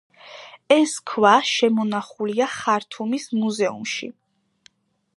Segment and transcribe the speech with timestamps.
[0.75, 4.15] ეს ქვა შემონახულია ხართუმის მუზეუმში.